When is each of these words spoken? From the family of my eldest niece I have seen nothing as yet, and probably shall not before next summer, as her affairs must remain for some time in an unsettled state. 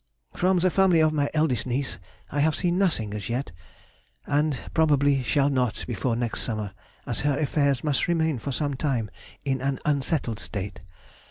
From 0.35 0.57
the 0.57 0.71
family 0.71 0.99
of 0.99 1.13
my 1.13 1.29
eldest 1.31 1.67
niece 1.67 1.99
I 2.31 2.39
have 2.39 2.55
seen 2.55 2.75
nothing 2.79 3.13
as 3.13 3.29
yet, 3.29 3.51
and 4.25 4.59
probably 4.73 5.21
shall 5.21 5.51
not 5.51 5.85
before 5.87 6.15
next 6.15 6.41
summer, 6.41 6.73
as 7.05 7.19
her 7.21 7.37
affairs 7.37 7.83
must 7.83 8.07
remain 8.07 8.39
for 8.39 8.51
some 8.51 8.73
time 8.73 9.11
in 9.45 9.61
an 9.61 9.77
unsettled 9.85 10.39
state. 10.39 10.81